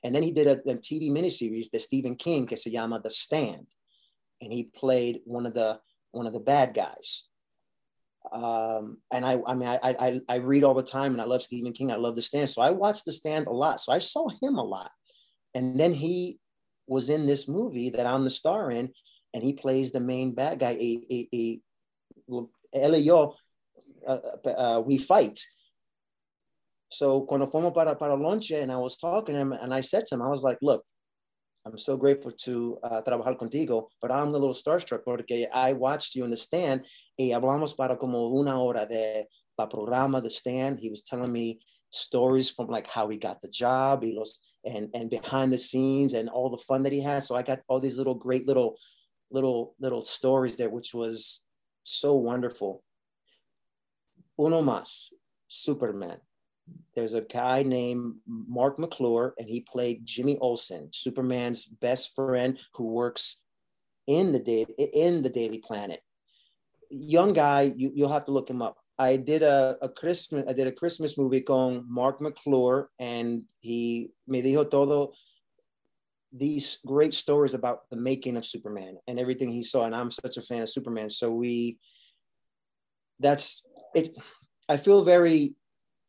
[0.05, 3.09] And then he did a, a TV miniseries de Stephen King que se llama The
[3.09, 3.65] Stand.
[4.39, 5.79] And he played one of the
[6.11, 7.25] one of the bad guys.
[8.31, 11.41] Um, and I, I mean, I, I, I read all the time, and I love
[11.43, 11.91] Stephen King.
[11.91, 13.79] I love The Stand, so I watched The Stand a lot.
[13.79, 14.89] So I saw him a lot,
[15.53, 16.39] and then he
[16.87, 18.91] was in this movie that I'm the star in,
[19.33, 20.71] and he plays the main bad guy.
[20.71, 21.59] A, a,
[22.73, 23.35] a, yo,
[24.07, 25.39] uh, uh, we fight.
[26.95, 30.05] So cuando fuimos para para lonche, and I was talking to him, and I said
[30.05, 30.83] to him, I was like, look.
[31.67, 36.13] I'm so grateful to uh, trabajar contigo, but I'm a little starstruck porque I watched
[36.13, 36.85] you in the stand
[37.17, 39.25] y hablamos para como una hora de
[39.57, 40.79] la programa, the stand.
[40.79, 44.03] He was telling me stories from like how he got the job,
[44.63, 47.23] and and behind the scenes and all the fun that he had.
[47.23, 48.75] So I got all these little great little
[49.31, 51.41] little little stories there, which was
[51.81, 52.83] so wonderful.
[54.37, 55.13] Uno más,
[55.47, 56.19] Superman.
[56.95, 62.87] There's a guy named Mark McClure, and he played Jimmy Olsen, Superman's best friend who
[62.87, 63.43] works
[64.07, 65.99] in the in the Daily Planet.
[66.89, 68.77] Young guy, you, you'll have to look him up.
[68.97, 74.11] I did a, a Christmas I did a Christmas movie con Mark McClure, and he
[74.27, 75.11] me dijo todo
[76.31, 79.85] these great stories about the making of Superman and everything he saw.
[79.85, 81.77] And I'm such a fan of Superman, so we
[83.19, 84.09] that's it.
[84.69, 85.55] I feel very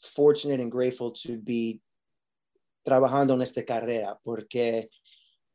[0.07, 1.81] fortunate and grateful to be
[2.87, 4.88] trabajando en esta carrera porque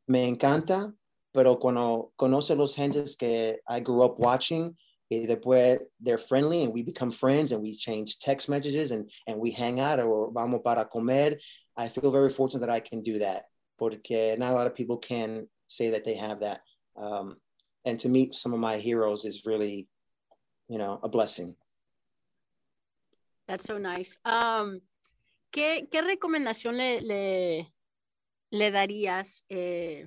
[0.06, 0.92] me encanta,
[1.32, 4.76] pero cuando conoce los gentes que I grew up watching,
[5.12, 9.38] y después they're friendly and we become friends and we change text messages and, and
[9.38, 11.36] we hang out or vamos para comer.
[11.76, 13.44] I feel very fortunate that I can do that
[13.78, 16.60] porque not a lot of people can say that they have that.
[16.96, 17.36] Um,
[17.84, 19.88] and to meet some of my heroes is really,
[20.68, 21.56] you know, a blessing.
[23.48, 24.18] That's so nice.
[24.24, 24.80] Um,
[25.50, 27.72] ¿qué, ¿Qué recomendación le, le,
[28.50, 29.42] le darías?
[29.50, 30.06] Eh,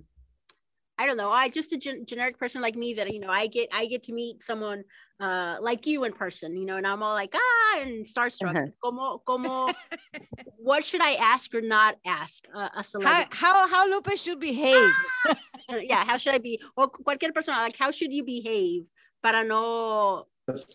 [0.97, 1.29] I don't know.
[1.31, 4.03] I just a gen- generic person like me that you know I get I get
[4.03, 4.85] to meet someone
[5.19, 8.55] uh, like you in person, you know, and I'm all like ah and starstruck.
[8.55, 8.67] Uh-huh.
[8.81, 9.73] Como como,
[10.57, 13.29] what should I ask or not ask uh, a How, celebrity?
[13.31, 14.93] how, how Lupe should behave.
[15.27, 15.35] Uh,
[15.81, 16.61] yeah, how should I be?
[16.77, 18.85] Or cualquier persona like how should you behave
[19.21, 20.27] para no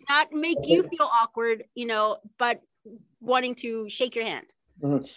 [0.08, 2.60] not make you feel awkward, you know, but
[3.20, 4.46] wanting to shake your hand.
[4.82, 5.08] Ujú.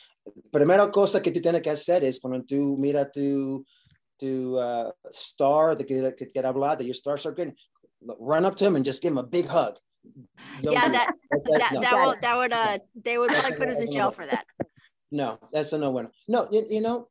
[0.52, 3.66] Primera cosa que tú tienes que hacer es cuando tú mira tu,
[4.20, 7.52] tu uh, star de que, que quiere hablar, de your star circle,
[8.20, 9.78] run up to him and just give him a big hug.
[10.62, 11.82] Don't yeah, that That- that, no.
[11.82, 14.46] that, will, that would uh they would probably put us in jail for that.
[15.12, 16.12] No, that's a no winner.
[16.28, 17.08] No, you, you know,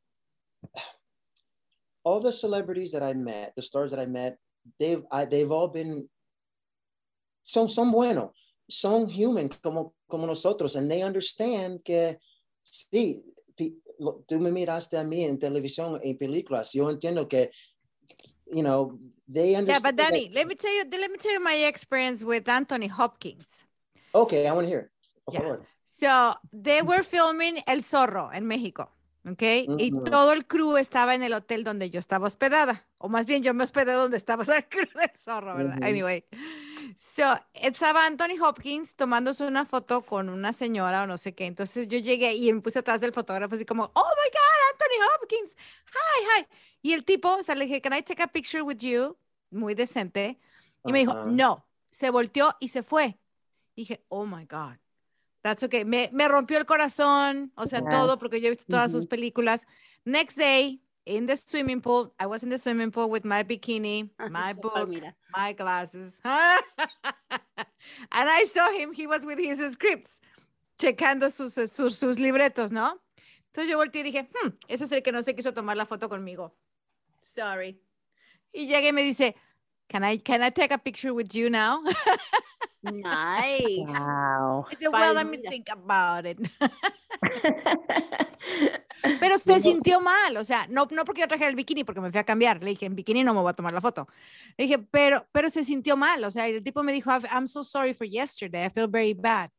[2.03, 4.37] all the celebrities that I met, the stars that I met,
[4.79, 6.07] they've I, they've all been
[7.43, 8.33] son son bueno,
[8.67, 12.17] son human como como nosotros, and they understand que
[12.63, 13.23] sí,
[14.27, 17.51] tú me miraste a mí en televisión, en películas, yo entiendo que,
[18.47, 18.97] you know,
[19.31, 19.83] they Yeah, understand.
[19.83, 22.87] but that- Danny, let me tell you, let me tell you my experience with Anthony
[22.87, 23.63] Hopkins.
[24.13, 24.79] okay, I want to hear.
[24.79, 24.91] it.
[25.33, 25.57] Yeah.
[25.85, 28.89] So they were filming El Zorro en México,
[29.25, 29.41] ¿ok?
[29.79, 30.03] Y Ujú.
[30.05, 33.53] todo el crew estaba en el hotel donde yo estaba hospedada, o más bien yo
[33.53, 35.77] me hospedé donde estaba el crew del Zorro, ¿verdad?
[35.77, 35.85] Ujú.
[35.87, 36.23] Anyway,
[36.95, 41.87] so estaba Anthony Hopkins tomándose una foto con una señora o no sé qué, entonces
[41.87, 43.87] yo llegué y me puse atrás del fotógrafo así como, oh
[44.23, 45.55] my God, Anthony Hopkins,
[45.87, 46.47] hi, hi.
[46.81, 49.17] Y el tipo, o sea, le dije, can I take a picture with you?
[49.49, 50.37] Muy decente.
[50.85, 53.17] Y me dijo, no, se volteó y se fue.
[53.75, 54.77] Dije, oh my God.
[55.41, 55.85] That's okay.
[55.85, 57.89] Me, me rompió el corazón, o sea, Yeah.
[57.89, 59.09] todo, porque yo he visto todas sus Ujú.
[59.09, 59.65] películas.
[60.05, 64.09] Next day, in the swimming pool, I was in the swimming pool with my bikini,
[64.31, 64.89] my book,
[65.35, 66.17] my glasses.
[66.23, 66.63] and
[68.11, 70.19] I saw him, he was with his scripts,
[70.79, 72.99] checando sus, sus, sus libretos, ¿no?
[73.51, 75.85] Entonces yo volteé y dije, hmm, ese es el que no se quiso tomar la
[75.85, 76.55] foto conmigo.
[77.19, 77.79] Sorry.
[78.51, 79.35] Y llegué y me dice,
[79.89, 81.83] can I, can I take a picture with you now?
[82.83, 83.87] Nice.
[83.87, 84.65] Wow.
[84.69, 86.37] I said, well, let me think about it.
[89.19, 92.09] Pero se sintió mal, o sea, no, no porque yo traje el bikini, porque me
[92.11, 92.61] fui a cambiar.
[92.63, 94.07] Le dije, en bikini no me voy a tomar la foto.
[94.57, 97.63] Le dije, pero, pero se sintió mal, o sea, el tipo me dijo, "I'm- so
[97.63, 99.49] sorry for yesterday, I feel very bad.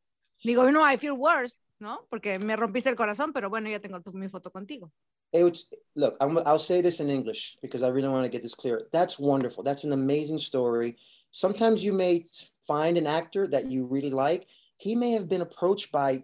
[0.43, 1.57] Digo, no, I feel worse.
[1.77, 2.07] ¿no?
[2.09, 4.91] Porque me rompiste el corazón, pero bueno, ya tengo mi foto contigo.
[5.33, 8.41] It was, look, I'm, I'll say this in English because I really want to get
[8.41, 8.81] this clear.
[8.91, 9.63] That's wonderful.
[9.63, 10.97] That's an amazing story.
[11.31, 12.25] Sometimes you may
[12.67, 14.47] find an actor that you really like.
[14.77, 16.23] He may have been approached by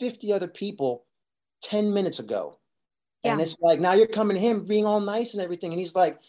[0.00, 1.04] 50 other people
[1.62, 2.58] 10 minutes ago.
[3.24, 3.32] Yeah.
[3.32, 5.72] And it's like, now you're coming to him being all nice and everything.
[5.72, 6.20] And he's like,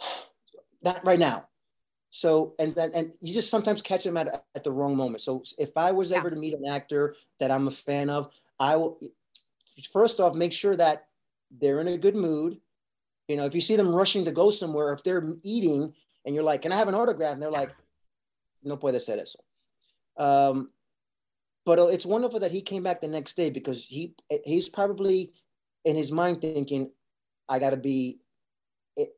[0.82, 1.48] not right now.
[2.10, 5.20] So, and then, and you just sometimes catch him at, at the wrong moment.
[5.20, 6.18] So if I was yeah.
[6.18, 8.98] ever to meet an actor that I'm a fan of, I will,
[9.92, 11.07] first off, make sure that
[11.50, 12.58] they're in a good mood.
[13.28, 15.92] You know, if you see them rushing to go somewhere, if they're eating
[16.24, 17.34] and you're like, can I have an autograph?
[17.34, 17.74] And they're like,
[18.62, 19.38] no puede ser eso.
[20.16, 20.70] Um,
[21.64, 25.32] but it's wonderful that he came back the next day because he he's probably
[25.84, 26.90] in his mind thinking,
[27.48, 28.20] I got to be,
[28.96, 29.10] it.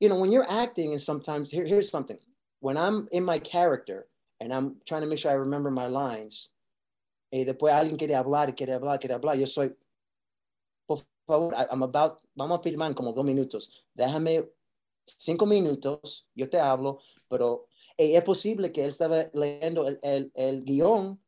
[0.00, 2.18] you know, when you're acting and sometimes here, here's something.
[2.60, 4.06] When I'm in my character
[4.40, 6.48] and I'm trying to make sure I remember my lines,
[7.30, 9.70] y después alguien quiere hablar, quiere hablar, quiere hablar, yo soy,
[11.28, 13.70] favor, I'm about, vamos a firmar como dos minutos.
[13.94, 14.50] Déjame
[15.04, 20.64] cinco minutos, yo te hablo, pero es posible que él estaba leyendo el, el, el
[20.64, 21.20] guion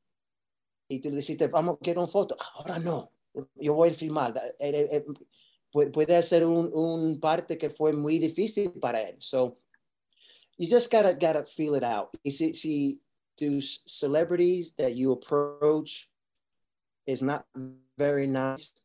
[0.88, 2.36] y tú le dijiste, vamos, quiero una foto.
[2.54, 3.12] Ahora no,
[3.54, 4.36] yo voy a filmar.
[4.58, 5.04] Eh, eh,
[5.72, 9.16] eh, puede ser un, un parte que fue muy difícil para él.
[9.20, 9.58] So,
[10.58, 12.10] you just gotta, gotta feel it out.
[12.22, 13.00] Y si, si
[13.36, 16.10] tus celebrities that you approach
[17.06, 17.46] is not
[17.96, 18.76] very nice,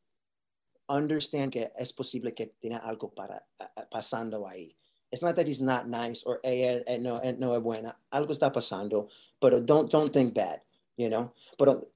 [0.89, 3.43] understand que es posible que tenga algo para,
[3.91, 4.75] pasando ahí.
[5.11, 7.95] It's not that he's not nice or eh, eh, no, eh, no es buena.
[8.11, 9.07] Algo está pasando,
[9.39, 10.61] but don't don't think bad,
[10.97, 11.31] you know.
[11.57, 11.87] But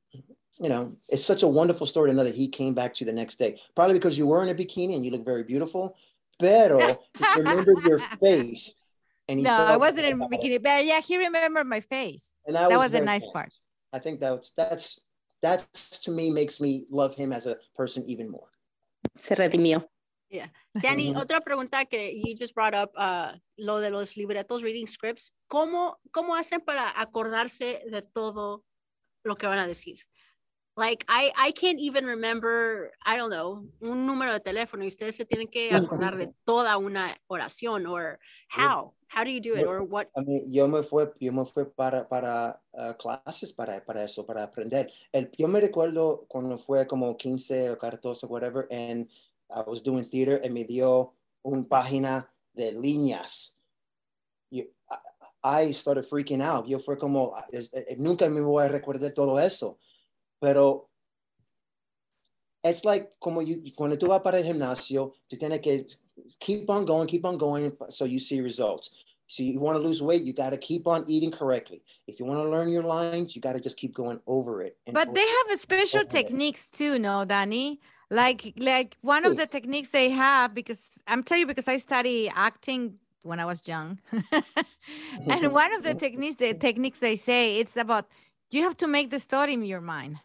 [0.61, 3.11] you know, it's such a wonderful story to know that he came back to you
[3.11, 3.59] the next day.
[3.75, 5.95] Probably because you were in a bikini and you look very beautiful.
[6.37, 6.79] Pero
[7.17, 8.79] he remembered your face.
[9.27, 12.33] And he no, I wasn't in a bikini, but yeah, he remembered my face.
[12.45, 13.51] And that, that was, was a nice part.
[13.91, 14.99] I think that's that's
[15.41, 18.49] that's to me makes me love him as a person even more.
[19.19, 19.89] Se redimió.
[20.29, 20.51] Yeah.
[20.73, 25.33] Danny, otra pregunta que you just brought up, uh, lo de los libretos, reading scripts.
[25.47, 28.63] ¿Cómo, ¿Cómo hacen para acordarse de todo
[29.23, 30.05] lo que van a decir?
[30.77, 35.15] Like, I, I can't even remember, I don't know, un número de teléfono y ustedes
[35.15, 38.19] se tienen que acordar de toda una oración, or
[38.55, 38.93] how?
[39.09, 40.07] How do you do it, or what?
[40.15, 44.23] I mean, yo me fue, yo me fue para, para uh, clases para, para eso,
[44.23, 44.91] para aprender.
[45.11, 49.09] El, yo me recuerdo cuando fue como 15 o 14, whatever, and
[49.49, 53.57] I was doing theater and me dio una página de líneas.
[54.51, 54.65] Yo,
[55.43, 56.67] I started freaking out.
[56.67, 57.33] Yo fue como,
[57.97, 59.79] nunca me voy a recordar todo eso.
[60.39, 60.89] Pero
[62.63, 65.85] it's like como you, cuando tú vas para el gimnasio, tú tienes que
[66.39, 68.89] keep on going, keep on going, so you see results.
[69.27, 71.83] So you want to lose weight, you got to keep on eating correctly.
[72.07, 74.77] If you want to learn your lines, you got to just keep going over it.
[74.91, 76.73] but over they have a special techniques it.
[76.73, 77.79] too, no, Danny?
[78.09, 82.29] like like one of the techniques they have because i'm telling you because i study
[82.33, 83.99] acting when i was young
[85.29, 88.07] and one of the techniques the techniques they say it's about
[88.49, 90.17] you have to make the story in your mind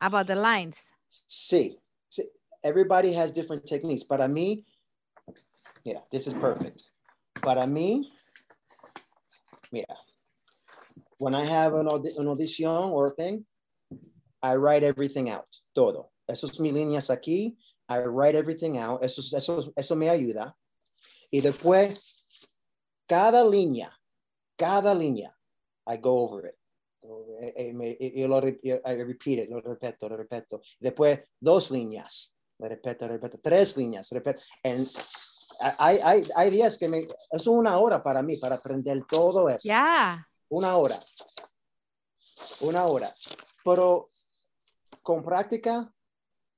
[0.00, 0.90] about the lines
[1.28, 1.76] see,
[2.10, 2.24] see
[2.64, 4.64] everybody has different techniques but I mean
[5.84, 6.84] yeah this is perfect
[7.42, 8.04] Para mí
[9.72, 9.96] yeah
[11.18, 13.44] when i have an, aud an audition or thing
[14.42, 17.56] i write everything out todo Eso es mis líneas aquí.
[17.88, 19.02] I write everything out.
[19.02, 20.56] Eso, eso, eso me ayuda.
[21.30, 22.00] Y después,
[23.06, 23.90] cada línea,
[24.56, 25.36] cada línea,
[25.86, 26.56] I go over it.
[27.02, 30.62] Yo lo I repeat it, lo repito, lo repito.
[30.78, 33.38] Después, dos líneas, lo repito, lo repito.
[33.42, 34.40] Tres líneas, repito.
[34.64, 34.88] And
[35.60, 39.60] hay, hay, hay días que me, es una hora para mí, para aprender todo eso.
[39.64, 40.26] Ya.
[40.48, 40.98] Una hora.
[42.60, 43.14] Una hora.
[43.64, 44.10] Pero
[45.02, 45.92] con práctica,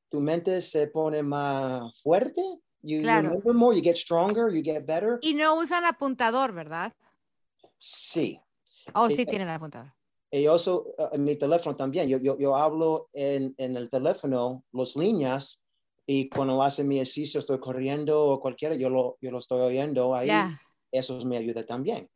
[0.09, 2.42] tu mente se pone más fuerte.
[2.83, 3.22] You, claro.
[3.22, 5.18] you remember more, you get stronger, you get better.
[5.22, 6.92] Y no usan apuntador, ¿verdad?
[7.78, 8.40] Sí.
[8.92, 9.92] Oh, sí, sí tienen apuntador.
[10.30, 10.59] Y uh,
[11.12, 12.09] en mi teléfono también.
[12.09, 15.62] Yo, yo, yo hablo en, en, el teléfono las líneas
[16.06, 20.14] y cuando hace mi ejercicio, estoy corriendo o cualquiera, yo lo, yo lo estoy oyendo
[20.14, 20.26] ahí.
[20.26, 20.60] Yeah.
[20.92, 22.08] Eso me ayuda también.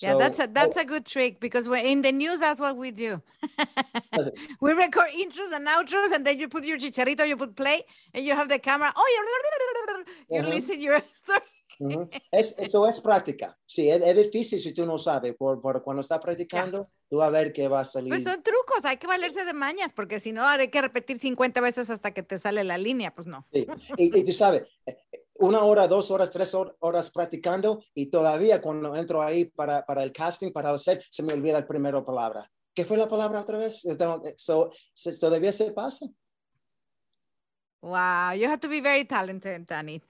[0.00, 2.40] Yeah, so, that's a that's oh, a good trick because we're in the news.
[2.40, 3.20] That's what we do.
[4.60, 7.82] we record intros and outros, and then you put your chicharito, you put play,
[8.14, 8.90] and you have the camera.
[8.96, 9.06] Oh,
[10.30, 10.48] you uh -huh.
[10.48, 11.42] listen your story.
[11.78, 12.22] Uh -huh.
[12.30, 13.58] es, eso es práctica.
[13.66, 16.92] Sí, es, es, difícil si tú no sabes, por, por cuando estás practicando, yeah.
[17.08, 18.10] tú vas a ver que va a salir.
[18.10, 21.60] Pues son trucos, hay que valerse de mañas, porque si no, hay que repetir 50
[21.60, 23.46] veces hasta que te sale la línea, pues no.
[23.52, 23.66] Sí.
[23.96, 24.62] Y, y tú sabes,
[25.42, 30.12] una hora, dos horas, tres horas practicando y todavía cuando entro ahí para, para el
[30.12, 32.48] casting, para hacer, se me olvida el primero palabra.
[32.74, 33.82] ¿Qué fue la palabra otra vez?
[34.36, 34.70] So,
[35.20, 36.06] todavía se pasa.
[37.82, 40.00] Wow, you have to be very talented, Danny.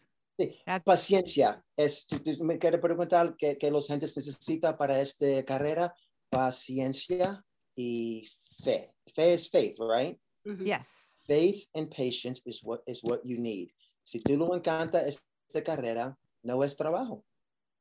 [0.43, 1.65] Sí, paciencia.
[1.77, 2.07] Es,
[2.41, 5.95] me quiero preguntar qué, qué los gentes necesitan para esta carrera.
[6.31, 7.45] Paciencia
[7.77, 8.27] y
[8.63, 8.95] fe.
[9.15, 10.19] Fe es faith, right?
[10.45, 10.87] Yes.
[11.27, 13.71] Faith and patience is what, is what you need.
[14.05, 17.25] Si tú lo encanta esta carrera, no es trabajo.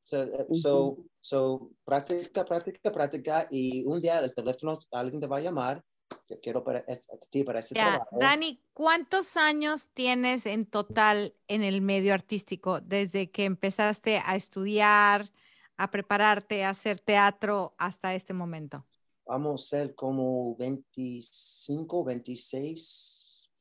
[0.04, 5.38] So, uh, so, so, práctica, práctica, práctica y un día el teléfono, alguien te va
[5.38, 5.84] a llamar.
[6.32, 6.86] Yo quiero para,
[7.30, 8.18] ti para ese trabajo.
[8.18, 15.30] Dani, ¿cuántos años tienes en total en el medio artístico desde que empezaste a estudiar,
[15.76, 18.86] a prepararte, a hacer teatro hasta este momento?
[19.26, 23.52] Vamos a ser como 25, 26,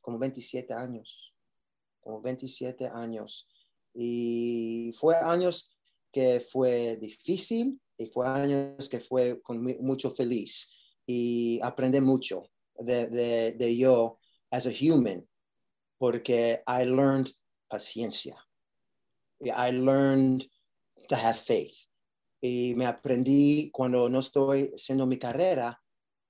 [0.00, 1.34] como 27 años,
[2.00, 3.46] como 27 años.
[3.92, 5.76] Y fue años
[6.10, 10.70] que fue difícil y fue años que fue con mucho feliz
[11.06, 14.18] y aprendí mucho de, de, de yo
[14.50, 15.26] as a human
[15.98, 17.30] porque I learned
[17.70, 18.34] paciencia.
[19.40, 20.44] I learned
[21.08, 21.86] to have faith.
[22.40, 25.80] Y me aprendí cuando no estoy haciendo mi carrera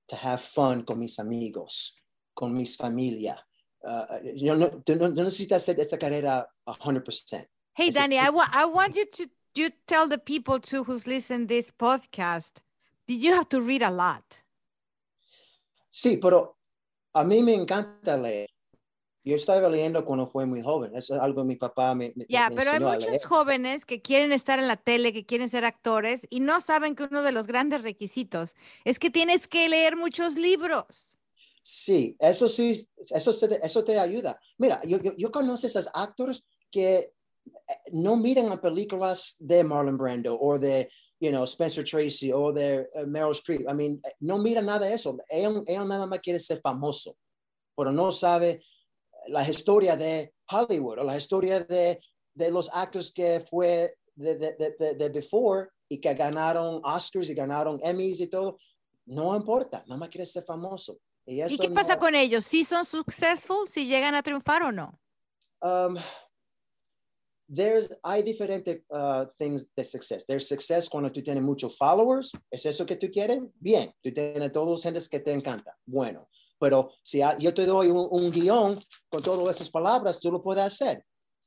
[0.09, 1.97] to have fun con mis amigos,
[2.35, 3.37] con mis familia.
[3.83, 4.05] Uh,
[4.37, 7.47] yo no, no, no necesitas hacer esta carrera 100%.
[7.75, 11.47] Hey, Danny, I, wa I want you to you tell the people too who's listening
[11.47, 12.61] this podcast,
[13.07, 14.42] did you have to read a lot?
[15.93, 16.59] Sí, pero
[17.13, 18.49] a mí me encanta leer.
[19.25, 20.97] Yo estaba leyendo cuando fue muy joven.
[20.97, 24.33] Eso es algo que mi papá me, me Ya, pero hay muchos jóvenes que quieren
[24.33, 27.47] estar en la tele, que quieren ser actores y no saben que uno de los
[27.47, 31.17] grandes requisitos es que tienes que leer muchos libros.
[31.63, 34.41] Sí, eso sí, eso, eso te ayuda.
[34.59, 37.13] Mira, yo, yo, yo conozco a esos actores que
[37.93, 40.91] no miren a películas de Marlon Brando o de,
[41.23, 43.65] you know, Spencer Tracy o de uh, Meryl Streep.
[43.69, 45.17] I mean, no miran nada de eso.
[45.31, 47.17] Él, nada más quiere ser famoso,
[47.77, 48.61] pero no sabe
[49.29, 52.01] la historia de Hollywood o la historia de,
[52.35, 57.79] de los actores que fue de, de, de, before y que ganaron Oscars y ganaron
[57.85, 58.59] Emmys y todo.
[59.07, 60.99] No importa, nada más quiere ser famoso.
[61.25, 62.45] ¿Y, ¿Y qué pasa con ellos?
[62.45, 63.69] ¿Si son successful?
[63.69, 64.99] ¿Si llegan a triunfar o no?
[65.61, 65.97] Um,
[67.53, 70.25] there's, hay diferentes uh, things de success.
[70.27, 72.33] There's success cuando tú tienes muchos followers.
[72.51, 73.41] ¿Es eso que tú quieres?
[73.61, 73.93] Bien.
[74.03, 75.77] Tú tienes todos los gentes que te encanta.
[75.85, 76.27] Bueno.
[76.59, 78.79] Pero si yo te doy un, un, guion
[79.09, 81.05] con todas esas palabras, tú lo puedes hacer.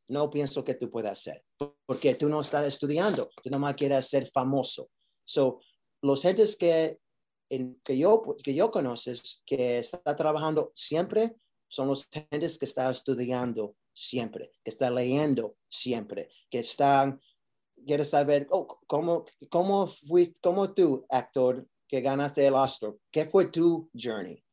[0.09, 1.43] No pienso que tú puedas hacer.
[1.85, 3.29] Porque tú no estás estudiando.
[3.41, 4.89] Tú nomás quieres ser famoso.
[5.23, 5.61] So,
[6.01, 6.99] los gentes que,
[7.49, 11.35] en, que, yo, que yo conoces, que está trabajando siempre,
[11.67, 17.19] son los gentes que están estudiando siempre, que está leyendo siempre, que están,
[17.85, 23.45] quiere saber, oh, ¿cómo, cómo, fuiste, cómo tú, actor, que ganaste el Oscar, qué fue
[23.45, 24.43] tu journey?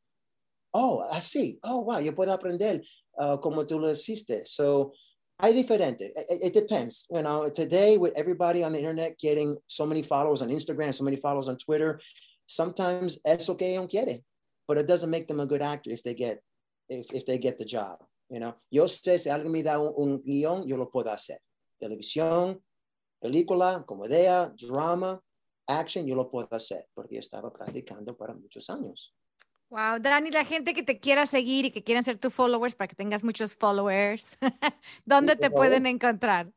[0.72, 2.82] Oh, así, oh, wow, yo puedo aprender
[3.18, 4.46] uh, cómo tú lo hiciste.
[4.46, 4.92] So,
[5.38, 6.12] hay diferente.
[6.14, 7.06] It, it, depends.
[7.10, 11.04] You know, today with everybody on the internet getting so many followers on Instagram, so
[11.04, 12.00] many followers on Twitter,
[12.46, 14.20] sometimes es okay on quiere,
[14.68, 16.42] but it doesn't make them a good actor if they get
[16.88, 17.98] if, if they get the job.
[18.32, 18.56] You know?
[18.70, 21.38] Yo sé si alguien me da un, un guion, yo lo puedo hacer.
[21.78, 22.62] Televisión,
[23.20, 25.22] película, comedia, drama,
[25.66, 29.14] action, yo lo puedo hacer porque estaba practicando para muchos años.
[29.68, 32.88] Wow, Dani, la gente que te quiera seguir y que quieran ser tus followers para
[32.88, 34.36] que tengas muchos followers,
[35.04, 36.50] ¿dónde te pueden encontrar?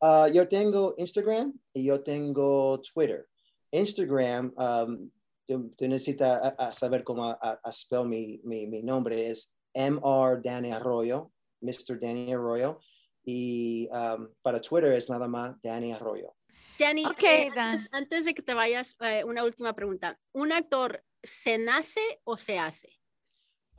[0.00, 3.26] Uh, yo tengo Instagram y yo tengo Twitter.
[3.70, 5.10] Instagram, um,
[5.46, 11.30] tú, necesitas saber cómo a, a spell mi, mi, mi, nombre, es MR Danny Arroyo,
[11.62, 12.00] Mr.
[12.00, 12.80] Danny Arroyo.
[13.24, 16.34] Y um, para Twitter es nada más Danny Arroyo.
[16.78, 20.18] Danny, okay, eh, antes, de que te vayas, eh, una última pregunta.
[20.34, 22.88] ¿Un actor se nace o se hace?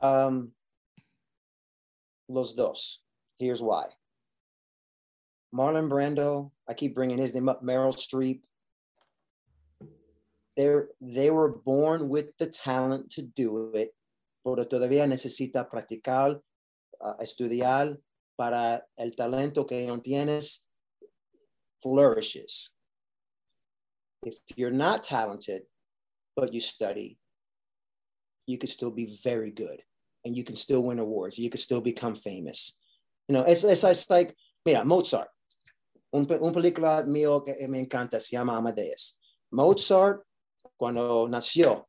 [0.00, 0.52] Um,
[2.28, 3.04] los dos.
[3.38, 3.86] Here's why.
[5.54, 8.42] Marlon Brando, I keep bringing his name up, Meryl Streep.
[10.56, 13.92] They're, they were born with the talent to do it
[14.54, 16.40] pero todavía necesita practicar,
[17.00, 17.98] uh, estudiar
[18.36, 20.68] para el talento que no tienes
[21.82, 22.74] flourishes.
[24.24, 25.62] If you're not talented,
[26.36, 27.18] but you study,
[28.46, 29.82] you can still be very good
[30.24, 31.38] and you can still win awards.
[31.38, 32.76] You can still become famous.
[33.28, 34.34] You know, it's like,
[34.64, 35.28] mira, Mozart.
[36.12, 39.18] Un, un película mío que me encanta se llama Amadeus.
[39.52, 40.24] Mozart,
[40.78, 41.86] cuando nació,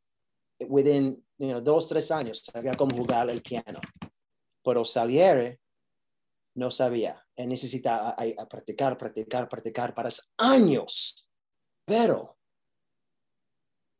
[0.68, 3.80] within dos, tres años, sabía cómo jugar el piano.
[4.64, 5.58] Pero Salieri
[6.56, 7.26] no sabía.
[7.36, 8.16] Él necesitaba
[8.50, 11.28] practicar, practicar, practicar para años.
[11.86, 12.38] Pero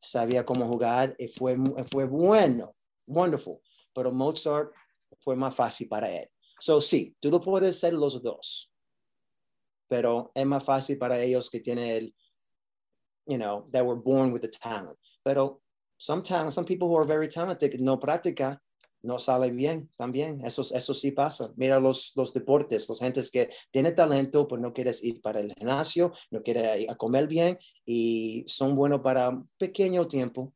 [0.02, 1.58] sabía cómo jugar y fue,
[1.90, 2.76] fue bueno,
[3.08, 3.60] wonderful.
[3.94, 4.72] Pero Mozart
[5.20, 6.30] fue más fácil para él.
[6.60, 8.72] So, sí, tú lo puedes ser los dos,
[9.88, 12.16] pero es más fácil para ellos que tienen el,
[13.26, 14.98] you know, that were born with the talent.
[15.24, 15.62] Pero
[16.00, 18.60] sometimes, some people who are very talented no practica,
[19.04, 20.44] no sale bien también.
[20.44, 21.52] Eso, eso sí pasa.
[21.56, 25.54] Mira los, los deportes, los gentes que tienen talento, pues no quieres ir para el
[25.54, 30.54] gimnasio, no quieres ir a comer bien y son buenos para un pequeño tiempo.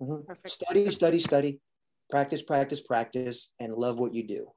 [0.00, 0.38] Uh -huh.
[0.46, 1.60] Study, study, study.
[2.08, 4.50] Practice, practice, practice, and love what you do.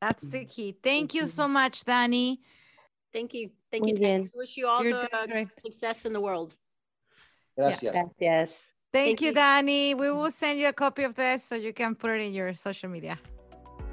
[0.00, 0.76] That's the key.
[0.82, 2.40] Thank you so much, Danny.
[3.12, 3.50] Thank you.
[3.70, 3.98] Thank Muy you.
[3.98, 4.30] Bien.
[4.34, 6.54] Wish you all You're the success in the world.
[7.56, 7.94] Gracias.
[7.94, 8.02] Yeah.
[8.02, 8.66] Gracias.
[8.92, 9.94] Thank, Thank you, you, Danny.
[9.94, 12.54] We will send you a copy of this so you can put it in your
[12.54, 13.18] social media.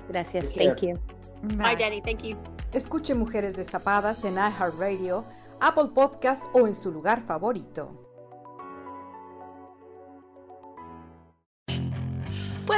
[0.08, 0.53] Gracias.
[0.53, 0.99] Thank you.
[1.43, 1.55] Bye.
[1.55, 2.01] Bye, Danny.
[2.01, 2.36] Thank you.
[2.74, 5.26] Escuche Mujeres Destapadas en iHeartRadio,
[5.62, 8.07] Apple Podcast o en su lugar favorito.